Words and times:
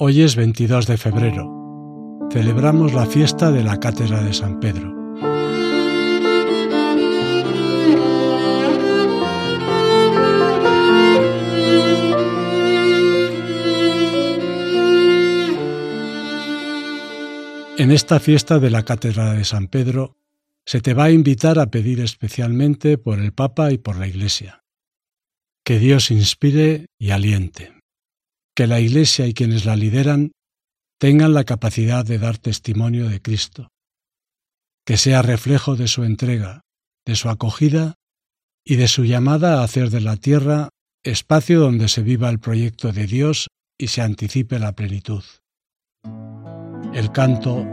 Hoy 0.00 0.22
es 0.22 0.36
22 0.36 0.86
de 0.86 0.96
febrero. 0.96 2.28
Celebramos 2.30 2.94
la 2.94 3.04
fiesta 3.04 3.50
de 3.50 3.64
la 3.64 3.80
Cátedra 3.80 4.22
de 4.22 4.32
San 4.32 4.60
Pedro. 4.60 4.94
En 17.76 17.90
esta 17.90 18.20
fiesta 18.20 18.60
de 18.60 18.70
la 18.70 18.84
Cátedra 18.84 19.32
de 19.32 19.44
San 19.44 19.66
Pedro 19.66 20.16
se 20.64 20.80
te 20.80 20.94
va 20.94 21.06
a 21.06 21.10
invitar 21.10 21.58
a 21.58 21.72
pedir 21.72 21.98
especialmente 21.98 22.98
por 22.98 23.18
el 23.18 23.32
Papa 23.32 23.72
y 23.72 23.78
por 23.78 23.96
la 23.96 24.06
Iglesia. 24.06 24.62
Que 25.64 25.80
Dios 25.80 26.12
inspire 26.12 26.86
y 27.00 27.10
aliente. 27.10 27.77
Que 28.58 28.66
la 28.66 28.80
Iglesia 28.80 29.24
y 29.28 29.34
quienes 29.34 29.66
la 29.66 29.76
lideran 29.76 30.32
tengan 30.98 31.32
la 31.32 31.44
capacidad 31.44 32.04
de 32.04 32.18
dar 32.18 32.38
testimonio 32.38 33.08
de 33.08 33.22
Cristo. 33.22 33.68
Que 34.84 34.96
sea 34.96 35.22
reflejo 35.22 35.76
de 35.76 35.86
su 35.86 36.02
entrega, 36.02 36.62
de 37.06 37.14
su 37.14 37.28
acogida 37.28 37.94
y 38.66 38.74
de 38.74 38.88
su 38.88 39.04
llamada 39.04 39.60
a 39.60 39.62
hacer 39.62 39.90
de 39.90 40.00
la 40.00 40.16
tierra 40.16 40.70
espacio 41.04 41.60
donde 41.60 41.86
se 41.86 42.02
viva 42.02 42.30
el 42.30 42.40
proyecto 42.40 42.90
de 42.90 43.06
Dios 43.06 43.46
y 43.78 43.86
se 43.86 44.02
anticipe 44.02 44.58
la 44.58 44.72
plenitud. 44.72 45.22
El 46.92 47.12
canto 47.12 47.64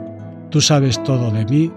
Tú 0.52 0.62
sabes 0.62 1.04
todo 1.04 1.32
de 1.32 1.46
mí 1.46 1.72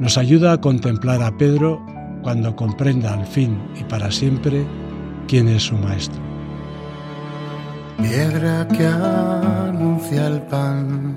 nos 0.00 0.18
ayuda 0.18 0.54
a 0.54 0.60
contemplar 0.60 1.22
a 1.22 1.36
Pedro 1.38 1.80
cuando 2.24 2.56
comprenda 2.56 3.14
al 3.14 3.24
fin 3.24 3.56
y 3.80 3.84
para 3.84 4.10
siempre 4.10 4.66
quién 5.28 5.46
es 5.46 5.62
su 5.62 5.76
maestro. 5.76 6.31
Piedra 8.02 8.66
que 8.68 8.86
anuncia 8.86 10.26
el 10.26 10.42
pan, 10.42 11.16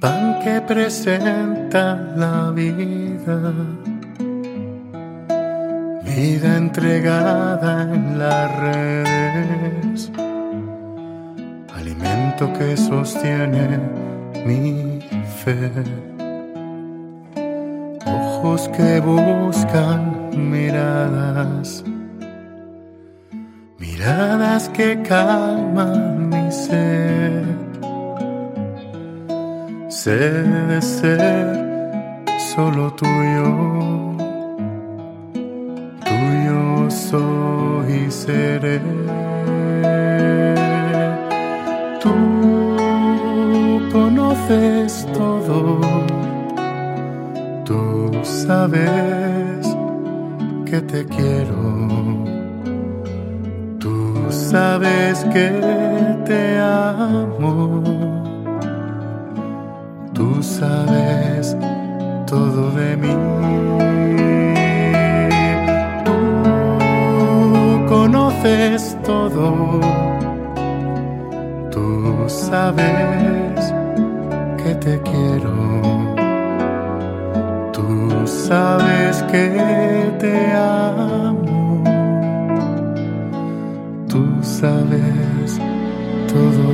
pan 0.00 0.38
que 0.44 0.60
presenta 0.60 1.96
la 2.16 2.50
vida, 2.50 3.52
vida 6.04 6.56
entregada 6.56 7.82
en 7.82 8.18
las 8.18 8.60
redes, 8.60 10.12
alimento 11.74 12.52
que 12.58 12.76
sostiene 12.76 13.80
mi 14.46 15.00
fe. 15.42 15.70
Ojos 18.06 18.68
que 18.68 19.00
buscan 19.00 20.30
miradas, 20.50 21.84
miradas 24.00 24.68
que 24.70 25.02
calman 25.02 26.30
mi 26.30 26.50
sed. 26.50 27.44
Sé 29.88 30.18
de 30.70 30.80
ser 30.80 32.08
solo 32.54 32.90
tuyo, 32.92 33.50
tuyo 36.04 36.90
soy 36.90 38.06
y 38.06 38.10
seré. 38.10 38.80
conoces 43.92 45.06
todo, 45.12 45.80
tú 47.64 48.12
sabes 48.22 49.66
que 50.64 50.80
te 50.80 51.04
quiero, 51.06 51.56
tú 52.24 52.39
sabes 54.50 55.24
que 55.32 55.48
te 56.24 56.58
amo, 56.58 57.82
tú 60.12 60.42
sabes 60.42 61.56
todo 62.26 62.72
de 62.72 62.96
mí. 62.96 63.14
Tú 66.04 67.86
conoces 67.88 68.98
todo, 69.04 69.80
tú 71.70 72.24
sabes 72.26 73.72
que 74.60 74.74
te 74.74 75.00
quiero. 75.02 75.54
Tú 77.72 78.26
sabes 78.26 79.22
que 79.30 80.12
te 80.18 80.52
amo. 80.54 80.79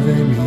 Viento 0.06 0.38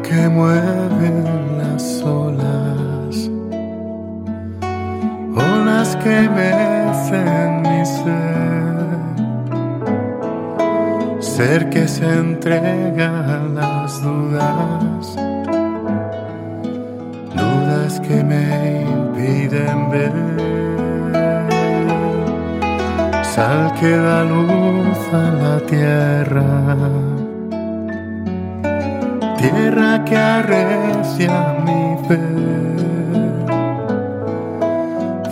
que 0.00 0.28
mueve 0.30 1.12
las 1.58 2.02
olas, 2.02 3.30
olas 5.36 5.94
que 5.96 6.30
mecen 6.30 6.63
ser 11.36 11.68
que 11.68 11.88
se 11.88 12.04
entrega 12.04 13.08
a 13.08 13.38
las 13.58 14.00
dudas, 14.00 15.16
dudas 17.34 18.00
que 18.06 18.22
me 18.22 18.82
impiden 18.82 19.90
ver, 19.90 20.12
sal 23.24 23.72
que 23.80 23.90
da 23.96 24.22
luz 24.22 25.00
a 25.12 25.26
la 25.42 25.56
tierra. 25.66 26.50
Tierra 29.38 30.04
que 30.04 30.16
arrecia 30.16 31.36
mi 31.66 31.82
fe, 32.06 32.22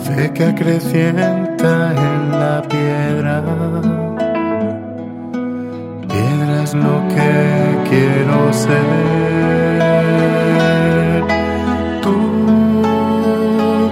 fe 0.03 0.33
que 0.33 0.43
acrecienta 0.47 1.93
en 1.95 2.31
la 2.41 2.61
piedra. 2.67 4.02
Lo 6.73 7.07
que 7.07 7.77
quiero 7.87 8.51
ser. 8.51 8.81
Tú 12.01 12.17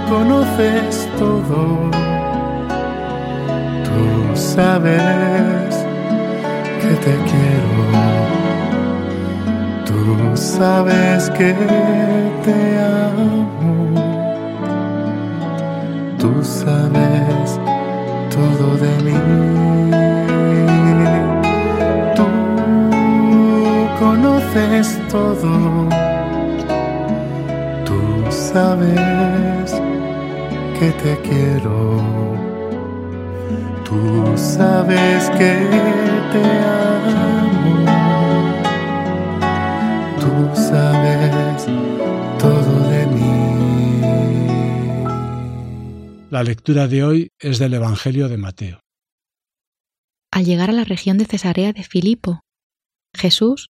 conoces 0.09 1.07
todo, 1.19 1.91
tú 3.85 4.35
sabes 4.35 5.85
que 6.81 6.91
te 7.05 7.13
quiero. 7.29 7.71
Tú 9.85 10.35
sabes 10.35 11.29
que 11.37 11.53
te 12.43 12.79
amo. 12.79 13.93
Tú 16.17 16.43
sabes 16.43 17.59
todo 18.31 18.75
de 18.77 18.93
mí. 19.03 19.61
Conoces 24.53 24.99
todo. 25.09 25.89
Tú 27.85 28.31
sabes 28.31 29.71
que 30.79 30.91
te 31.03 31.17
quiero. 31.21 32.01
Tú 33.85 34.37
sabes 34.37 35.29
que 35.31 35.67
te 36.31 36.43
amo 36.63 37.85
tú 40.19 40.31
sabes 40.55 41.65
todo 42.39 42.89
de 42.89 43.05
mí. 43.07 43.21
La 46.29 46.43
lectura 46.43 46.87
de 46.87 47.03
hoy 47.03 47.31
es 47.37 47.59
del 47.59 47.73
Evangelio 47.73 48.29
de 48.29 48.37
Mateo. 48.37 48.79
Al 50.31 50.45
llegar 50.45 50.69
a 50.69 50.73
la 50.73 50.85
región 50.85 51.17
de 51.17 51.25
Cesarea 51.25 51.73
de 51.73 51.83
Filipo, 51.83 52.39
Jesús 53.13 53.70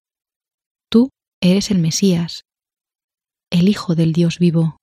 eres 1.41 1.71
el 1.71 1.79
Mesías, 1.79 2.43
el 3.51 3.67
Hijo 3.67 3.95
del 3.95 4.13
Dios 4.13 4.37
vivo. 4.37 4.77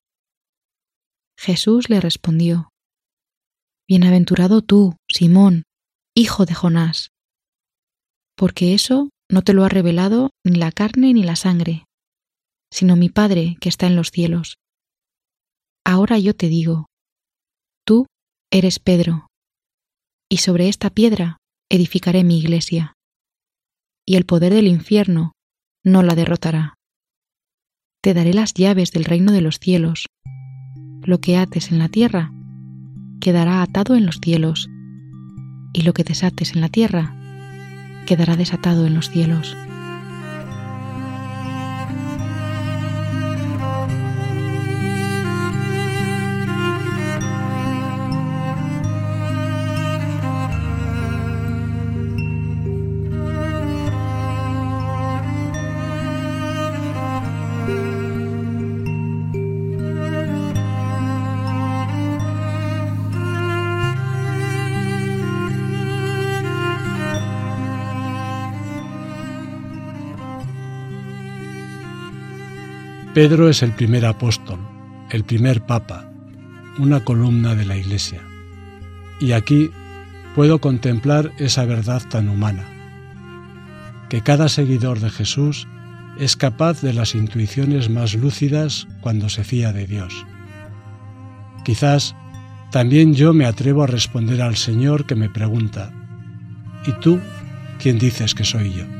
Jesús 1.39 1.89
le 1.89 2.01
respondió, 2.01 2.71
Bienaventurado 3.89 4.61
tú, 4.61 4.97
Simón, 5.09 5.63
hijo 6.17 6.47
de 6.47 6.55
Jonás, 6.55 7.11
porque 8.37 8.75
eso 8.75 9.09
no 9.31 9.43
te 9.43 9.55
lo 9.55 9.65
ha 9.65 9.69
revelado 9.69 10.31
ni 10.45 10.57
la 10.59 10.73
carne 10.73 11.15
ni 11.15 11.23
la 11.23 11.37
sangre, 11.37 11.85
sino 12.73 12.97
mi 12.97 13.09
Padre 13.09 13.57
que 13.61 13.69
está 13.69 13.87
en 13.87 13.95
los 13.95 14.11
cielos. 14.11 14.57
Ahora 15.87 16.19
yo 16.19 16.35
te 16.35 16.49
digo, 16.49 16.87
tú 17.87 18.07
eres 18.51 18.81
Pedro, 18.81 19.29
y 20.29 20.39
sobre 20.39 20.69
esta 20.69 20.91
piedra 20.91 21.39
edificaré 21.71 22.25
mi 22.25 22.39
iglesia, 22.39 22.95
y 24.05 24.17
el 24.17 24.27
poder 24.27 24.53
del 24.53 24.67
infierno 24.67 25.33
no 25.85 26.03
la 26.03 26.15
derrotará. 26.15 26.75
Te 28.03 28.15
daré 28.15 28.33
las 28.35 28.55
llaves 28.55 28.93
del 28.93 29.05
reino 29.05 29.33
de 29.33 29.41
los 29.41 29.59
cielos. 29.59 30.07
Lo 31.03 31.21
que 31.21 31.37
ates 31.37 31.71
en 31.71 31.79
la 31.79 31.89
tierra 31.89 32.33
quedará 33.21 33.63
atado 33.63 33.97
en 33.97 34.07
los 34.07 34.19
cielos, 34.23 34.69
y 35.73 35.83
lo 35.83 35.93
que 35.93 36.05
desates 36.05 36.55
en 36.55 36.61
la 36.61 36.69
tierra 36.69 37.15
quedará 38.07 38.37
desatado 38.37 38.87
en 38.87 38.95
los 38.95 39.11
cielos. 39.11 39.57
Pedro 73.19 73.49
es 73.49 73.65
el 73.65 73.73
primer 73.73 74.07
apóstol, 74.07 74.61
el 75.11 75.25
primer 75.25 75.67
papa, 75.67 76.09
una 76.79 77.03
columna 77.03 77.57
de 77.57 77.65
la 77.65 77.77
Iglesia. 77.77 78.23
Y 79.19 79.33
aquí 79.33 79.73
puedo 80.37 80.61
contemplar 80.61 81.33
esa 81.37 81.65
verdad 81.65 82.01
tan 82.09 82.29
humana, 82.29 82.63
que 84.09 84.21
cada 84.21 84.49
seguidor 84.49 85.01
de 85.01 85.11
Jesús 85.11 85.67
es 86.21 86.37
capaz 86.37 86.81
de 86.81 86.93
las 86.93 87.17
intuiciones 87.17 87.91
más 87.91 88.15
lúcidas 88.15 88.87
cuando 89.01 89.29
se 89.29 89.43
fía 89.43 89.73
de 89.73 89.89
Dios. 89.89 90.25
Quizás 91.65 92.15
también 92.71 93.15
yo 93.15 93.35
me 93.35 93.47
atrevo 93.47 93.83
a 93.83 93.89
responder 93.89 94.41
al 94.41 94.55
Señor 94.55 95.07
que 95.07 95.17
me 95.17 95.29
pregunta, 95.29 95.91
¿y 96.87 96.93
tú 97.01 97.19
quién 97.83 97.99
dices 97.99 98.37
que 98.37 98.45
soy 98.45 98.75
yo? 98.75 98.98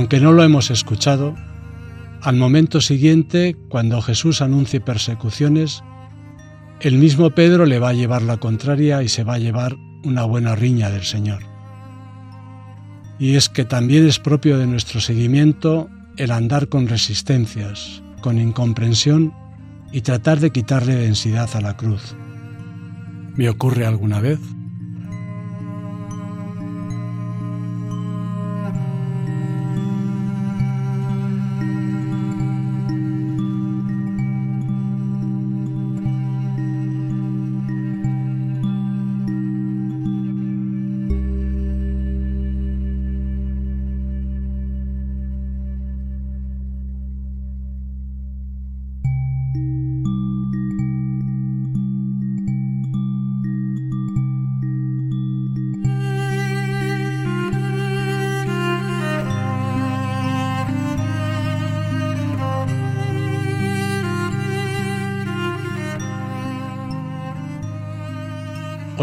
Aunque 0.00 0.18
no 0.18 0.32
lo 0.32 0.42
hemos 0.42 0.70
escuchado, 0.70 1.34
al 2.22 2.34
momento 2.36 2.80
siguiente, 2.80 3.54
cuando 3.68 4.00
Jesús 4.00 4.40
anuncie 4.40 4.80
persecuciones, 4.80 5.84
el 6.80 6.96
mismo 6.96 7.32
Pedro 7.32 7.66
le 7.66 7.78
va 7.78 7.90
a 7.90 7.92
llevar 7.92 8.22
la 8.22 8.38
contraria 8.38 9.02
y 9.02 9.10
se 9.10 9.24
va 9.24 9.34
a 9.34 9.38
llevar 9.38 9.76
una 10.02 10.24
buena 10.24 10.54
riña 10.56 10.88
del 10.88 11.02
Señor. 11.02 11.42
Y 13.18 13.34
es 13.34 13.50
que 13.50 13.66
también 13.66 14.06
es 14.06 14.18
propio 14.18 14.56
de 14.56 14.66
nuestro 14.66 15.02
seguimiento 15.02 15.90
el 16.16 16.30
andar 16.30 16.70
con 16.70 16.88
resistencias, 16.88 18.02
con 18.22 18.38
incomprensión 18.38 19.34
y 19.92 20.00
tratar 20.00 20.40
de 20.40 20.50
quitarle 20.50 20.94
densidad 20.94 21.50
a 21.52 21.60
la 21.60 21.76
cruz. 21.76 22.16
¿Me 23.36 23.50
ocurre 23.50 23.84
alguna 23.84 24.18
vez? 24.18 24.40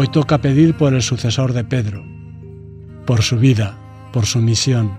Hoy 0.00 0.06
toca 0.06 0.38
pedir 0.38 0.76
por 0.76 0.94
el 0.94 1.02
sucesor 1.02 1.52
de 1.52 1.64
Pedro, 1.64 2.06
por 3.04 3.22
su 3.22 3.36
vida, 3.36 3.76
por 4.12 4.26
su 4.26 4.38
misión, 4.38 4.96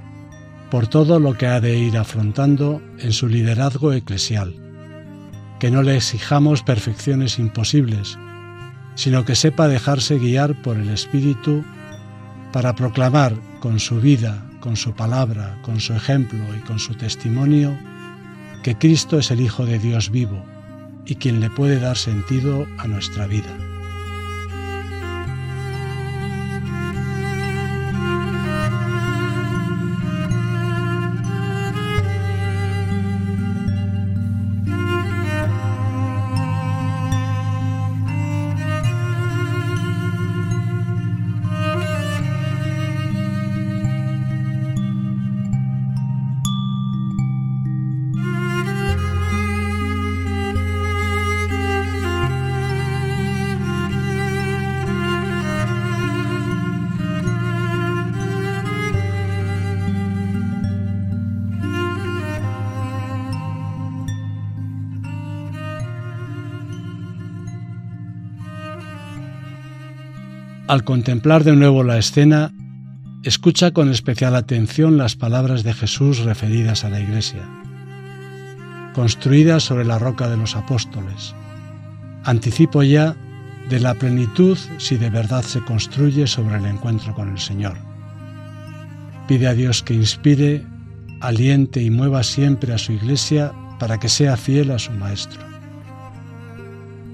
por 0.69 0.87
todo 0.87 1.21
lo 1.21 1.37
que 1.37 1.47
ha 1.47 1.61
de 1.61 1.77
ir 1.77 1.97
afrontando 1.97 2.81
en 2.97 3.13
su 3.13 3.29
liderazgo 3.29 3.93
eclesial. 3.93 4.53
Que 5.57 5.71
no 5.71 5.83
le 5.83 5.95
exijamos 5.95 6.63
perfecciones 6.63 7.39
imposibles, 7.39 8.19
sino 8.95 9.23
que 9.23 9.35
sepa 9.35 9.69
dejarse 9.69 10.19
guiar 10.19 10.61
por 10.63 10.75
el 10.75 10.89
Espíritu 10.89 11.63
para 12.51 12.75
proclamar 12.75 13.37
con 13.61 13.79
su 13.79 14.01
vida, 14.01 14.51
con 14.59 14.75
su 14.75 14.91
palabra, 14.91 15.61
con 15.61 15.79
su 15.79 15.93
ejemplo 15.93 16.39
y 16.57 16.59
con 16.67 16.77
su 16.77 16.93
testimonio 16.95 17.73
que 18.63 18.77
Cristo 18.77 19.17
es 19.17 19.31
el 19.31 19.39
Hijo 19.39 19.65
de 19.65 19.79
Dios 19.79 20.09
vivo 20.09 20.43
y 21.05 21.15
quien 21.15 21.39
le 21.39 21.49
puede 21.49 21.79
dar 21.79 21.95
sentido 21.95 22.67
a 22.77 22.85
nuestra 22.85 23.27
vida. 23.27 23.68
Al 70.69 70.83
contemplar 70.83 71.43
de 71.43 71.55
nuevo 71.55 71.83
la 71.83 71.97
escena, 71.97 72.53
escucha 73.23 73.71
con 73.71 73.89
especial 73.89 74.35
atención 74.35 74.99
las 74.99 75.15
palabras 75.15 75.63
de 75.63 75.73
Jesús 75.73 76.19
referidas 76.19 76.85
a 76.85 76.91
la 76.91 76.99
Iglesia. 76.99 77.41
construida 78.93 79.59
sobre 79.59 79.83
la 79.83 79.97
roca 79.97 80.29
de 80.29 80.37
los 80.37 80.55
apóstoles. 80.55 81.33
Anticipo 82.23 82.83
ya 82.83 83.15
de 83.67 83.79
la 83.79 83.95
plenitud 83.95 84.59
si 84.77 84.97
de 84.97 85.09
verdad 85.09 85.41
se 85.41 85.61
construye 85.61 86.27
sobre 86.27 86.57
el 86.57 86.65
encuentro 86.65 87.15
con 87.15 87.29
el 87.29 87.39
Señor. 87.39 87.77
Pide 89.27 89.47
a 89.47 89.53
Dios 89.55 89.81
que 89.81 89.95
inspire, 89.95 90.63
aliente 91.19 91.81
y 91.81 91.89
mueva 91.89 92.21
siempre 92.21 92.73
a 92.73 92.77
su 92.77 92.91
iglesia 92.91 93.53
para 93.79 93.99
que 93.99 94.09
sea 94.09 94.37
fiel 94.37 94.69
a 94.69 94.77
su 94.77 94.91
Maestro. 94.91 95.41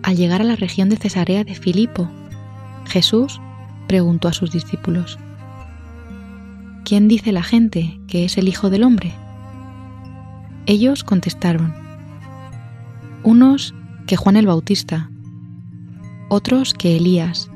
Al 0.04 0.18
llegar 0.18 0.42
a 0.42 0.46
la 0.46 0.58
región 0.58 0.90
de 0.90 0.98
Cesarea 0.98 1.46
de 1.46 1.56
Filipo, 1.56 2.10
Jesús 2.88 3.40
preguntó 3.88 4.28
a 4.28 4.34
sus 4.34 4.52
discípulos, 4.52 5.18
¿Quién 6.84 7.08
dice 7.08 7.32
la 7.32 7.44
gente 7.44 8.00
que 8.08 8.26
es 8.26 8.38
el 8.38 8.48
Hijo 8.48 8.70
del 8.70 8.84
Hombre? 8.84 9.14
Ellos 10.68 11.04
contestaron, 11.04 11.74
unos 13.24 13.74
que 14.06 14.18
Juan 14.18 14.36
el 14.36 14.46
Bautista, 14.46 15.10
otros 16.30 16.74
que 16.74 16.96
Elías, 16.96 17.50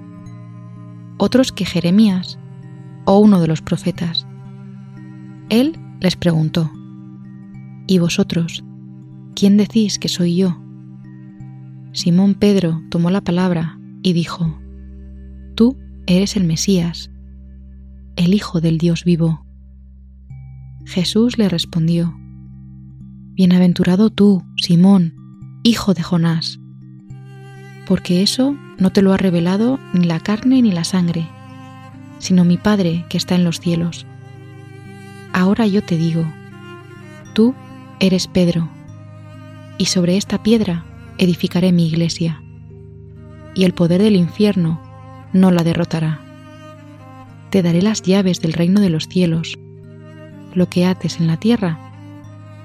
otros 1.18 1.52
que 1.52 1.66
Jeremías 1.66 2.40
o 3.06 3.20
uno 3.20 3.42
de 3.42 3.48
los 3.48 3.62
profetas. 3.62 4.26
Él 5.50 5.78
les 6.00 6.16
preguntó, 6.16 6.72
¿Y 7.88 7.98
vosotros, 8.00 8.64
quién 9.36 9.58
decís 9.58 10.00
que 10.00 10.08
soy 10.08 10.36
yo? 10.36 10.60
Simón 11.92 12.36
Pedro 12.36 12.82
tomó 12.90 13.10
la 13.10 13.22
palabra 13.22 13.80
y 14.04 14.14
dijo, 14.14 14.60
eres 16.16 16.36
el 16.36 16.44
Mesías, 16.44 17.12
el 18.16 18.34
Hijo 18.34 18.62
del 18.62 18.78
Dios 18.78 19.04
vivo. 19.04 19.46
Jesús 20.86 21.38
le 21.38 21.50
respondió, 21.50 22.16
Bienaventurado 23.34 24.10
tú, 24.10 24.44
Simón, 24.58 25.14
hijo 25.64 25.94
de 25.94 26.02
Jonás, 26.02 26.60
porque 27.86 28.24
eso 28.24 28.58
no 28.80 28.92
te 28.92 29.02
lo 29.02 29.14
ha 29.14 29.18
revelado 29.18 29.80
ni 29.94 30.06
la 30.06 30.20
carne 30.20 30.62
ni 30.62 30.72
la 30.72 30.84
sangre, 30.84 31.28
sino 32.18 32.44
mi 32.44 32.58
Padre 32.58 33.06
que 33.08 33.18
está 33.18 33.36
en 33.36 33.44
los 33.44 33.60
cielos. 33.60 34.08
Ahora 35.32 35.68
yo 35.68 35.84
te 35.84 35.96
digo, 35.96 36.26
tú 37.36 37.54
eres 38.00 38.28
Pedro, 38.28 38.68
y 39.78 39.86
sobre 39.86 40.18
esta 40.18 40.42
piedra 40.42 40.86
edificaré 41.20 41.72
mi 41.72 41.88
iglesia, 41.88 42.42
y 43.54 43.64
el 43.64 43.74
poder 43.74 44.02
del 44.02 44.16
infierno 44.16 44.89
no 45.34 45.52
la 45.52 45.64
derrotará 45.64 46.22
te 47.50 47.64
daré 47.64 47.82
las 47.82 48.02
llaves 48.02 48.42
del 48.42 48.54
reino 48.54 48.80
de 48.80 48.90
los 48.90 49.08
cielos. 49.08 49.58
Lo 50.54 50.70
que 50.70 50.86
ates 50.86 51.20
en 51.20 51.28
la 51.28 51.38
tierra 51.38 51.80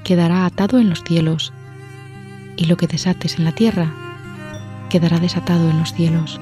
quedará 0.05 0.45
atado 0.45 0.79
en 0.79 0.91
los 0.91 1.03
cielos, 1.03 1.53
y 2.57 2.67
lo 2.67 2.77
que 2.77 2.87
desates 2.87 3.39
en 3.39 3.45
la 3.45 3.53
tierra 3.53 3.93
quedará 4.91 5.19
desatado 5.19 5.71
en 5.71 5.79
los 5.79 5.93
cielos. 5.95 6.41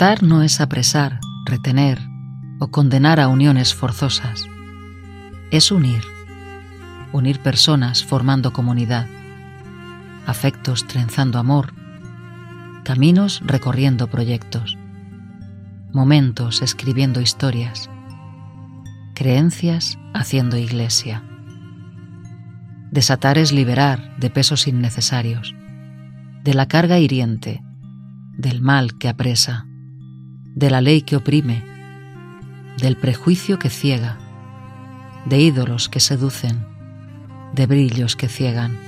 Atar 0.00 0.22
no 0.22 0.42
es 0.42 0.62
apresar, 0.62 1.20
retener 1.44 1.98
o 2.58 2.68
condenar 2.68 3.20
a 3.20 3.28
uniones 3.28 3.74
forzosas. 3.74 4.46
Es 5.50 5.70
unir, 5.70 6.02
unir 7.12 7.38
personas 7.40 8.02
formando 8.02 8.54
comunidad, 8.54 9.06
afectos 10.26 10.86
trenzando 10.86 11.38
amor, 11.38 11.74
caminos 12.82 13.42
recorriendo 13.44 14.06
proyectos, 14.06 14.78
momentos 15.92 16.62
escribiendo 16.62 17.20
historias, 17.20 17.90
creencias 19.14 19.98
haciendo 20.14 20.56
iglesia. 20.56 21.22
Desatar 22.90 23.36
es 23.36 23.52
liberar 23.52 24.16
de 24.16 24.30
pesos 24.30 24.66
innecesarios, 24.66 25.54
de 26.42 26.54
la 26.54 26.66
carga 26.68 26.98
hiriente, 26.98 27.62
del 28.38 28.62
mal 28.62 28.96
que 28.96 29.10
apresa 29.10 29.66
de 30.54 30.70
la 30.70 30.80
ley 30.80 31.02
que 31.02 31.16
oprime, 31.16 31.64
del 32.78 32.96
prejuicio 32.96 33.58
que 33.58 33.70
ciega, 33.70 34.18
de 35.26 35.38
ídolos 35.40 35.88
que 35.88 36.00
seducen, 36.00 36.66
de 37.54 37.66
brillos 37.66 38.16
que 38.16 38.28
ciegan. 38.28 38.78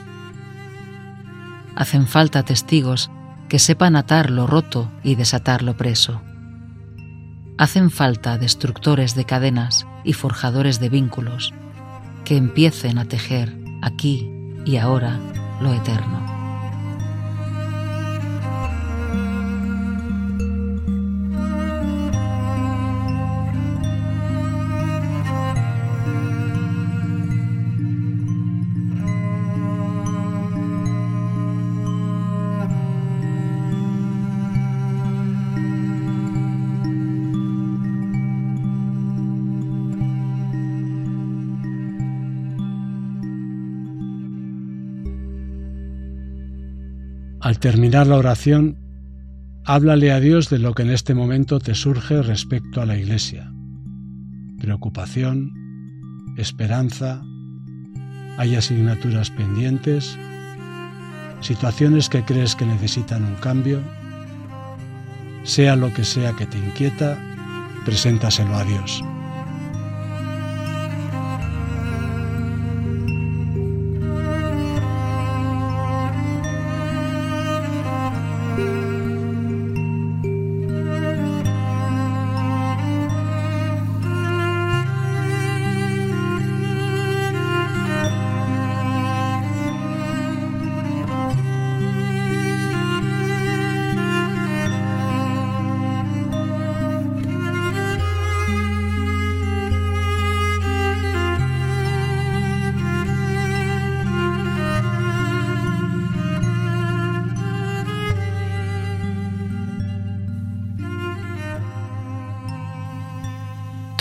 Hacen 1.76 2.06
falta 2.06 2.42
testigos 2.42 3.10
que 3.48 3.58
sepan 3.58 3.96
atar 3.96 4.30
lo 4.30 4.46
roto 4.46 4.90
y 5.02 5.14
desatar 5.14 5.62
lo 5.62 5.76
preso. 5.76 6.22
Hacen 7.58 7.90
falta 7.90 8.38
destructores 8.38 9.14
de 9.14 9.24
cadenas 9.24 9.86
y 10.04 10.14
forjadores 10.14 10.80
de 10.80 10.88
vínculos 10.88 11.52
que 12.24 12.36
empiecen 12.36 12.98
a 12.98 13.04
tejer 13.04 13.58
aquí 13.82 14.30
y 14.64 14.76
ahora 14.76 15.18
lo 15.60 15.72
eterno. 15.72 16.31
Al 47.42 47.58
terminar 47.58 48.06
la 48.06 48.18
oración, 48.18 48.78
háblale 49.64 50.12
a 50.12 50.20
Dios 50.20 50.48
de 50.48 50.60
lo 50.60 50.74
que 50.74 50.82
en 50.82 50.90
este 50.90 51.12
momento 51.12 51.58
te 51.58 51.74
surge 51.74 52.22
respecto 52.22 52.80
a 52.80 52.86
la 52.86 52.96
Iglesia. 52.96 53.52
Preocupación, 54.60 55.52
esperanza, 56.36 57.20
hay 58.38 58.54
asignaturas 58.54 59.30
pendientes, 59.30 60.16
situaciones 61.40 62.08
que 62.08 62.24
crees 62.24 62.54
que 62.54 62.64
necesitan 62.64 63.24
un 63.24 63.34
cambio. 63.34 63.80
Sea 65.42 65.74
lo 65.74 65.92
que 65.92 66.04
sea 66.04 66.34
que 66.34 66.46
te 66.46 66.58
inquieta, 66.58 67.18
preséntaselo 67.84 68.54
a 68.54 68.62
Dios. 68.62 69.02